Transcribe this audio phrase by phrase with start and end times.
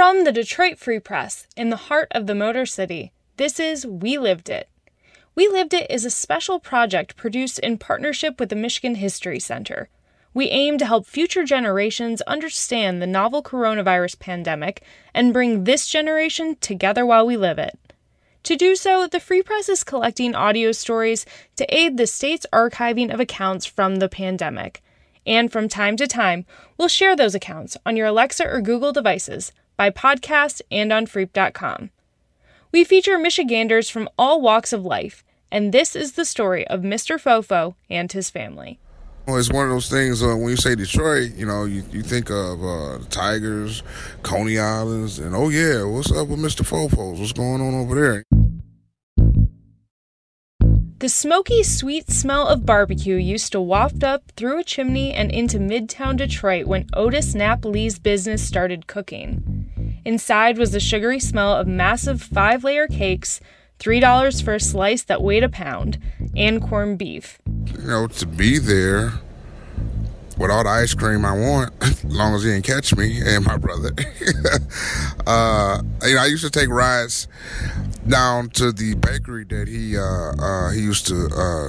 [0.00, 4.16] From the Detroit Free Press, in the heart of the Motor City, this is We
[4.16, 4.70] Lived It.
[5.34, 9.90] We Lived It is a special project produced in partnership with the Michigan History Center.
[10.32, 14.82] We aim to help future generations understand the novel coronavirus pandemic
[15.12, 17.78] and bring this generation together while we live it.
[18.44, 21.26] To do so, the Free Press is collecting audio stories
[21.56, 24.82] to aid the state's archiving of accounts from the pandemic.
[25.26, 26.46] And from time to time,
[26.78, 31.88] we'll share those accounts on your Alexa or Google devices by podcast and on Freep.com.
[32.70, 37.18] We feature Michiganders from all walks of life, and this is the story of Mr.
[37.18, 38.78] Fofo and his family.
[39.26, 42.02] Well, it's one of those things uh, when you say Detroit, you know, you, you
[42.02, 43.82] think of uh, the Tigers,
[44.22, 46.60] Coney Islands, and oh yeah, what's up with Mr.
[46.60, 47.18] Fofos?
[47.18, 48.24] What's going on over there?
[50.98, 55.58] The smoky, sweet smell of barbecue used to waft up through a chimney and into
[55.58, 59.59] midtown Detroit when Otis Knapp Lee's business started cooking.
[60.04, 63.40] Inside was the sugary smell of massive five layer cakes,
[63.78, 65.98] $3 for a slice that weighed a pound,
[66.34, 67.38] and corned beef.
[67.66, 69.12] You know, to be there
[70.38, 73.44] with all the ice cream I want, as long as he didn't catch me and
[73.44, 73.90] my brother.
[75.26, 77.28] uh, you know, I used to take rides
[78.08, 81.68] down to the bakery that he uh, uh, he used to uh,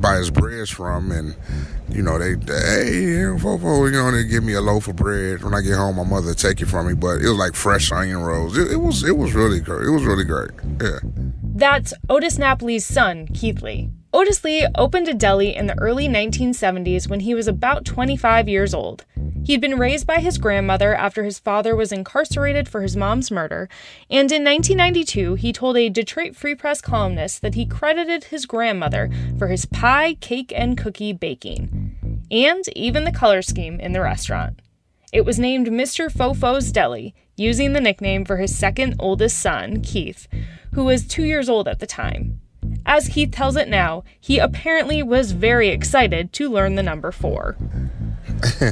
[0.00, 1.36] buy his breads from, and
[1.88, 5.54] you know they hey fofo, you know they give me a loaf of bread when
[5.54, 5.96] I get home.
[5.96, 8.56] My mother take it from me, but it was like fresh onion rolls.
[8.56, 9.86] It, it was it was really great.
[9.86, 10.50] It was really great.
[10.80, 10.98] Yeah.
[11.42, 13.90] That's Otis Knapp Lee's son, Keith Lee.
[14.12, 18.74] Otis Lee opened a deli in the early 1970s when he was about 25 years
[18.74, 19.04] old.
[19.44, 23.68] He'd been raised by his grandmother after his father was incarcerated for his mom's murder,
[24.10, 29.10] and in 1992 he told a Detroit Free Press columnist that he credited his grandmother
[29.38, 34.60] for his pie, cake, and cookie baking, and even the color scheme in the restaurant.
[35.12, 36.10] It was named Mr.
[36.10, 40.26] Fofo's Deli, using the nickname for his second oldest son, Keith,
[40.74, 42.40] who was two years old at the time.
[42.90, 47.56] As Keith tells it now, he apparently was very excited to learn the number four.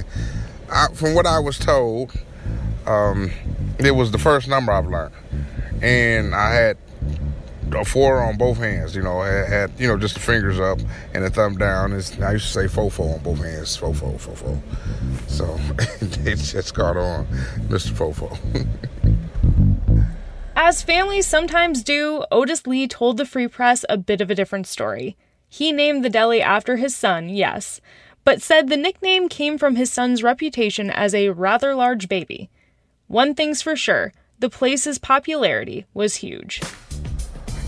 [0.72, 2.12] I, from what I was told,
[2.84, 3.30] um,
[3.78, 5.14] it was the first number I've learned,
[5.80, 6.78] and I had
[7.70, 8.96] a four on both hands.
[8.96, 10.80] You know, had, had you know just the fingers up
[11.14, 11.92] and the thumb down.
[11.92, 14.60] It's, I used to say fofo on both hands, fofo, fofo.
[15.28, 15.56] So
[16.28, 17.24] it just caught on,
[17.70, 18.36] Mister Fofo.
[20.60, 24.66] As families sometimes do, Otis Lee told the Free Press a bit of a different
[24.66, 25.16] story.
[25.48, 27.80] He named the deli after his son, yes,
[28.24, 32.50] but said the nickname came from his son's reputation as a rather large baby.
[33.06, 36.60] One thing's for sure the place's popularity was huge.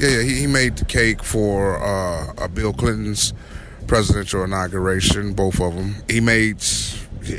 [0.01, 3.33] Yeah, yeah, he, he made the cake for uh, Bill Clinton's
[3.87, 5.95] presidential inauguration, both of them.
[6.09, 6.57] He made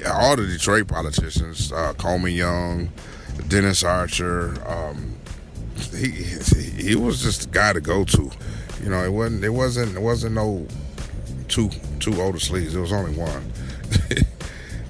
[0.07, 2.89] all the Detroit politicians, uh, Coleman Young,
[3.49, 5.17] Dennis Archer, um,
[5.83, 6.09] he
[6.83, 8.31] he was just the guy to go to.
[8.83, 10.65] You know, it wasn't it wasn't it wasn't no
[11.47, 11.69] two
[11.99, 12.75] two Otis Lees.
[12.75, 13.51] It was only one.
[14.09, 14.23] yeah,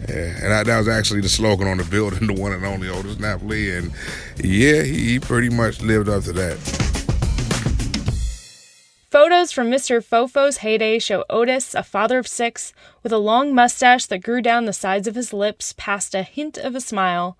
[0.44, 3.19] and I, that was actually the slogan on the building, the one and only Otis
[3.19, 3.75] Knapp Lee.
[3.75, 3.91] And
[4.38, 6.57] yeah, he, he pretty much lived up to that.
[9.12, 10.02] Photos from Mr.
[10.02, 12.72] Fofo's heyday show Otis, a father of six,
[13.03, 16.58] with a long mustache that grew down the sides of his lips past a hint
[16.58, 17.38] of a smile,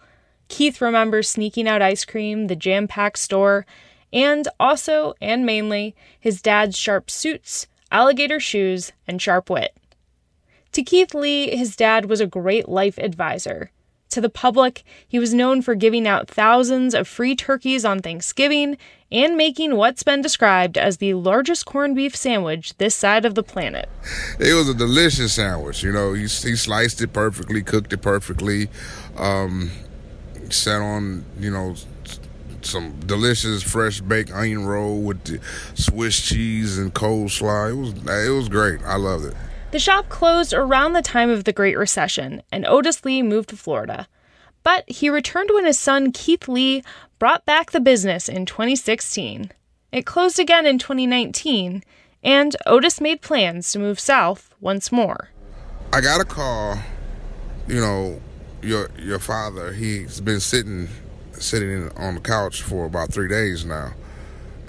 [0.51, 3.66] Keith remembers sneaking out ice cream, the jam packed store,
[4.12, 9.73] and also, and mainly, his dad's sharp suits, alligator shoes, and sharp wit.
[10.73, 13.72] To Keith Lee, his dad was a great life advisor.
[14.09, 18.78] To the public, he was known for giving out thousands of free turkeys on Thanksgiving
[19.09, 23.44] and making what's been described as the largest corned beef sandwich this side of the
[23.44, 23.88] planet.
[24.38, 25.81] It was a delicious sandwich.
[25.81, 28.68] You know, he, he sliced it perfectly, cooked it perfectly.
[29.16, 29.72] Um,
[30.51, 31.75] sat on, you know,
[32.62, 35.39] some delicious fresh baked onion roll with the
[35.73, 37.72] Swiss cheese and coleslaw.
[37.72, 38.81] It was it was great.
[38.84, 39.35] I loved it.
[39.72, 43.56] The shop closed around the time of the Great Recession, and Otis Lee moved to
[43.56, 44.07] Florida.
[44.63, 46.83] But he returned when his son Keith Lee
[47.19, 49.51] brought back the business in 2016.
[49.92, 51.83] It closed again in 2019,
[52.24, 55.30] and Otis made plans to move south once more.
[55.94, 56.77] I got a call,
[57.68, 58.21] you know,
[58.63, 60.88] your your father he's been sitting
[61.34, 63.94] sitting on the couch for about three days now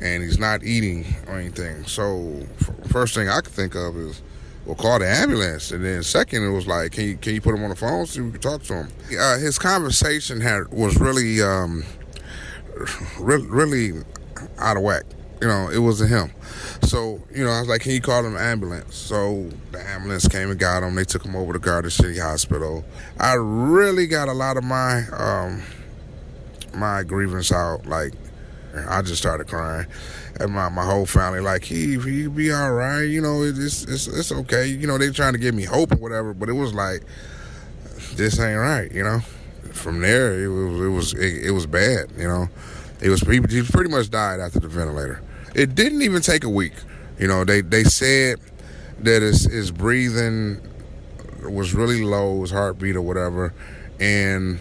[0.01, 1.85] and he's not eating or anything.
[1.85, 2.47] So
[2.89, 4.23] first thing i could think of is
[4.67, 5.71] well call the ambulance.
[5.71, 8.07] And then second it was like can you can you put him on the phone
[8.07, 8.89] so we can talk to him?
[9.19, 11.85] Uh, his conversation had was really um
[13.19, 13.93] really, really
[14.59, 15.05] out of whack
[15.43, 16.31] you know, it wasn't him.
[16.83, 18.95] So, you know, I was like, can you call an ambulance?
[18.95, 20.95] So the ambulance came and got him.
[20.95, 22.85] They took him over to Garden City Hospital.
[23.19, 25.63] I really got a lot of my um,
[26.77, 28.13] my grievance out, like
[28.89, 29.89] I just started crying,
[30.39, 34.07] and my my whole family like he he be all right, you know it's it's
[34.07, 36.73] it's okay, you know they trying to give me hope or whatever, but it was
[36.73, 37.03] like
[38.15, 39.19] this ain't right, you know.
[39.73, 42.49] From there, it was it was it, it was bad, you know.
[43.01, 45.21] It was he, he pretty much died after the ventilator.
[45.55, 46.75] It didn't even take a week,
[47.19, 47.45] you know.
[47.45, 48.41] They they said
[49.01, 50.61] that his his breathing
[51.43, 53.53] was really low, his heartbeat or whatever,
[54.01, 54.61] and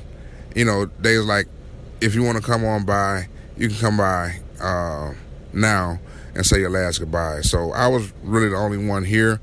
[0.56, 1.48] you know they was like,
[2.02, 3.28] if you want to come on by,
[3.58, 5.14] you can come by uh,
[5.54, 6.00] now
[6.36, 7.42] and say your last goodbye.
[7.42, 9.40] So I was really the only one here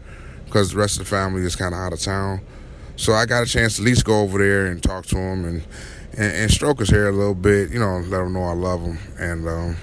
[0.47, 2.41] because the rest of the family is kind of out of town.
[2.97, 5.45] So I got a chance to at least go over there and talk to him
[5.45, 5.63] and,
[6.17, 8.83] and, and stroke his hair a little bit, you know, let him know I love
[8.83, 8.99] him.
[9.19, 9.77] And, um,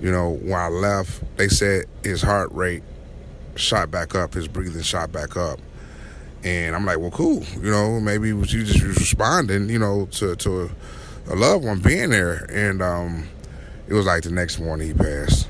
[0.00, 2.82] you know, when I left, they said his heart rate
[3.56, 5.58] shot back up, his breathing shot back up.
[6.44, 7.42] And I'm like, well, cool.
[7.60, 12.10] You know, maybe you just responding, you know, to, to a, a loved one being
[12.10, 12.46] there.
[12.50, 13.28] And um,
[13.88, 15.48] it was like the next morning he passed.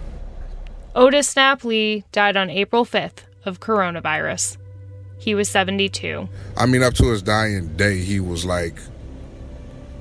[0.94, 4.56] Otis Knapp Lee died on April 5th of coronavirus.
[5.18, 6.28] He was 72.
[6.56, 8.76] I mean, up to his dying day, he was like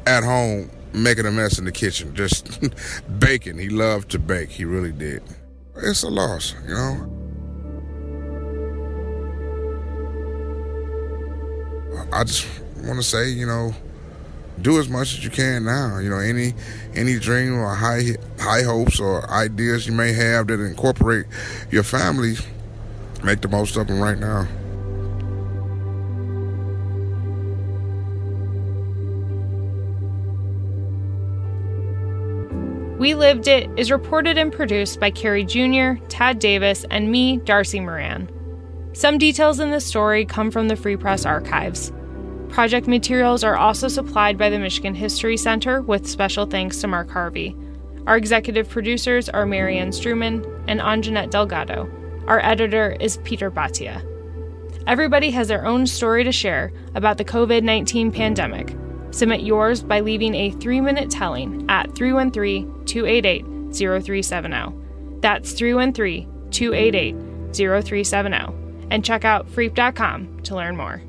[0.06, 2.60] at home making a mess in the kitchen, just
[3.19, 3.57] baking.
[3.57, 4.50] He loved to bake.
[4.50, 5.22] He really did.
[5.78, 7.13] It's a loss, you know.
[12.13, 12.48] I just
[12.78, 13.74] want to say, you know,
[14.62, 16.00] do as much as you can now.
[16.00, 16.54] You know, any
[16.95, 21.25] any dream or high high hopes or ideas you may have that incorporate
[21.69, 22.36] your family,
[23.24, 24.48] make the most of them right now.
[33.07, 37.80] We Lived It is reported and produced by Carrie Jr., Tad Davis, and me, Darcy
[37.80, 38.30] Moran.
[38.92, 41.94] Some details in this story come from the Free Press archives.
[42.50, 47.09] Project materials are also supplied by the Michigan History Center, with special thanks to Mark
[47.09, 47.56] Harvey.
[48.07, 51.89] Our executive producers are Marianne Struman and Anjanette Delgado.
[52.27, 54.06] Our editor is Peter Bhatia.
[54.86, 58.75] Everybody has their own story to share about the COVID 19 pandemic.
[59.12, 65.19] Submit yours by leaving a three minute telling at 313 288 0370.
[65.21, 67.15] That's 313 288
[67.54, 68.54] 0370.
[68.89, 71.01] And check out freep.com to learn more.